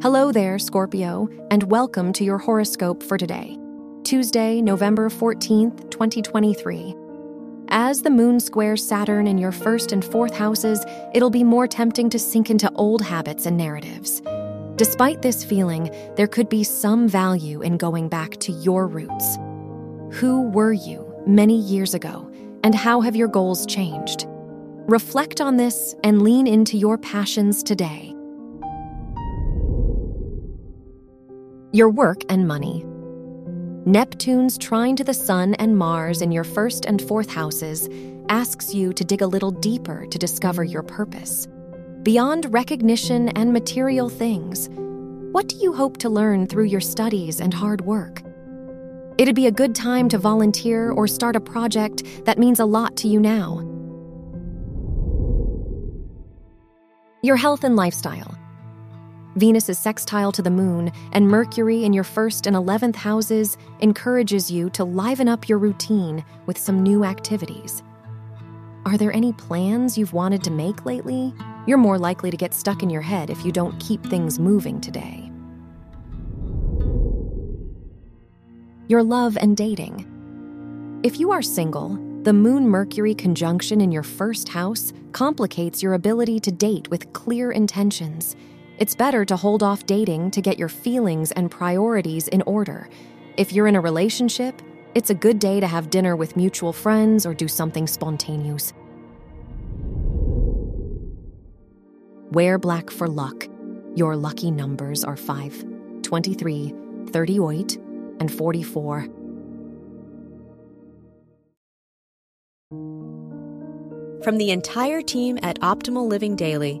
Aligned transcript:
Hello 0.00 0.30
there, 0.30 0.60
Scorpio, 0.60 1.28
and 1.50 1.64
welcome 1.64 2.12
to 2.12 2.22
your 2.22 2.38
horoscope 2.38 3.02
for 3.02 3.18
today, 3.18 3.58
Tuesday, 4.04 4.62
November 4.62 5.10
14th, 5.10 5.90
2023. 5.90 6.94
As 7.70 8.02
the 8.02 8.08
moon 8.08 8.38
squares 8.38 8.86
Saturn 8.86 9.26
in 9.26 9.38
your 9.38 9.50
first 9.50 9.90
and 9.90 10.04
fourth 10.04 10.32
houses, 10.32 10.84
it'll 11.14 11.30
be 11.30 11.42
more 11.42 11.66
tempting 11.66 12.08
to 12.10 12.18
sink 12.20 12.48
into 12.48 12.70
old 12.76 13.02
habits 13.02 13.44
and 13.44 13.56
narratives. 13.56 14.22
Despite 14.76 15.22
this 15.22 15.42
feeling, 15.42 15.90
there 16.14 16.28
could 16.28 16.48
be 16.48 16.62
some 16.62 17.08
value 17.08 17.60
in 17.62 17.76
going 17.76 18.08
back 18.08 18.36
to 18.36 18.52
your 18.52 18.86
roots. 18.86 19.34
Who 20.20 20.42
were 20.50 20.72
you 20.72 21.12
many 21.26 21.58
years 21.58 21.92
ago, 21.94 22.30
and 22.62 22.72
how 22.72 23.00
have 23.00 23.16
your 23.16 23.26
goals 23.26 23.66
changed? 23.66 24.26
Reflect 24.28 25.40
on 25.40 25.56
this 25.56 25.96
and 26.04 26.22
lean 26.22 26.46
into 26.46 26.76
your 26.76 26.98
passions 26.98 27.64
today. 27.64 28.07
Your 31.72 31.90
work 31.90 32.22
and 32.30 32.48
money. 32.48 32.82
Neptune's 33.84 34.56
trine 34.56 34.96
to 34.96 35.04
the 35.04 35.12
Sun 35.12 35.52
and 35.56 35.76
Mars 35.76 36.22
in 36.22 36.32
your 36.32 36.42
first 36.42 36.86
and 36.86 37.02
fourth 37.02 37.28
houses 37.28 37.90
asks 38.30 38.72
you 38.72 38.94
to 38.94 39.04
dig 39.04 39.20
a 39.20 39.26
little 39.26 39.50
deeper 39.50 40.06
to 40.06 40.18
discover 40.18 40.64
your 40.64 40.82
purpose. 40.82 41.46
Beyond 42.04 42.50
recognition 42.54 43.28
and 43.30 43.52
material 43.52 44.08
things, 44.08 44.70
what 45.30 45.46
do 45.46 45.56
you 45.56 45.74
hope 45.74 45.98
to 45.98 46.08
learn 46.08 46.46
through 46.46 46.64
your 46.64 46.80
studies 46.80 47.38
and 47.38 47.52
hard 47.52 47.82
work? 47.82 48.22
It'd 49.18 49.36
be 49.36 49.46
a 49.46 49.52
good 49.52 49.74
time 49.74 50.08
to 50.08 50.16
volunteer 50.16 50.92
or 50.92 51.06
start 51.06 51.36
a 51.36 51.40
project 51.40 52.02
that 52.24 52.38
means 52.38 52.60
a 52.60 52.64
lot 52.64 52.96
to 52.96 53.08
you 53.08 53.20
now. 53.20 53.58
Your 57.22 57.36
health 57.36 57.62
and 57.62 57.76
lifestyle. 57.76 58.38
Venus 59.38 59.68
is 59.68 59.78
sextile 59.78 60.32
to 60.32 60.42
the 60.42 60.50
moon, 60.50 60.90
and 61.12 61.28
Mercury 61.28 61.84
in 61.84 61.92
your 61.92 62.02
first 62.02 62.48
and 62.48 62.56
11th 62.56 62.96
houses 62.96 63.56
encourages 63.78 64.50
you 64.50 64.68
to 64.70 64.82
liven 64.82 65.28
up 65.28 65.48
your 65.48 65.58
routine 65.58 66.24
with 66.46 66.58
some 66.58 66.82
new 66.82 67.04
activities. 67.04 67.84
Are 68.84 68.98
there 68.98 69.12
any 69.12 69.32
plans 69.32 69.96
you've 69.96 70.12
wanted 70.12 70.42
to 70.42 70.50
make 70.50 70.84
lately? 70.84 71.32
You're 71.68 71.78
more 71.78 71.98
likely 71.98 72.32
to 72.32 72.36
get 72.36 72.52
stuck 72.52 72.82
in 72.82 72.90
your 72.90 73.02
head 73.02 73.30
if 73.30 73.44
you 73.44 73.52
don't 73.52 73.78
keep 73.78 74.02
things 74.02 74.40
moving 74.40 74.80
today. 74.80 75.30
Your 78.88 79.04
love 79.04 79.38
and 79.40 79.56
dating. 79.56 81.00
If 81.04 81.20
you 81.20 81.30
are 81.30 81.42
single, 81.42 81.90
the 82.24 82.32
Moon 82.32 82.68
Mercury 82.68 83.14
conjunction 83.14 83.80
in 83.80 83.92
your 83.92 84.02
first 84.02 84.48
house 84.48 84.92
complicates 85.12 85.80
your 85.80 85.94
ability 85.94 86.40
to 86.40 86.50
date 86.50 86.90
with 86.90 87.12
clear 87.12 87.52
intentions. 87.52 88.34
It's 88.78 88.94
better 88.94 89.24
to 89.24 89.36
hold 89.36 89.64
off 89.64 89.86
dating 89.86 90.30
to 90.30 90.40
get 90.40 90.56
your 90.56 90.68
feelings 90.68 91.32
and 91.32 91.50
priorities 91.50 92.28
in 92.28 92.42
order. 92.42 92.88
If 93.36 93.52
you're 93.52 93.66
in 93.66 93.74
a 93.74 93.80
relationship, 93.80 94.62
it's 94.94 95.10
a 95.10 95.14
good 95.14 95.40
day 95.40 95.58
to 95.58 95.66
have 95.66 95.90
dinner 95.90 96.14
with 96.14 96.36
mutual 96.36 96.72
friends 96.72 97.26
or 97.26 97.34
do 97.34 97.48
something 97.48 97.88
spontaneous. 97.88 98.72
Wear 102.30 102.56
black 102.56 102.88
for 102.88 103.08
luck. 103.08 103.48
Your 103.96 104.14
lucky 104.14 104.52
numbers 104.52 105.02
are 105.02 105.16
5, 105.16 105.64
23, 106.02 106.74
38, 107.10 107.76
and 108.20 108.32
44. 108.32 109.08
From 114.22 114.36
the 114.36 114.50
entire 114.52 115.02
team 115.02 115.36
at 115.42 115.58
Optimal 115.60 116.08
Living 116.08 116.36
Daily, 116.36 116.80